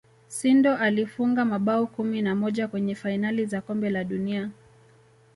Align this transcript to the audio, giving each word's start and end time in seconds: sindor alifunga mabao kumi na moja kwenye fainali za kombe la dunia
sindor 0.29 0.83
alifunga 0.83 1.45
mabao 1.45 1.87
kumi 1.87 2.21
na 2.21 2.35
moja 2.35 2.67
kwenye 2.67 2.95
fainali 2.95 3.45
za 3.45 3.61
kombe 3.61 3.89
la 3.89 4.03
dunia 4.03 4.49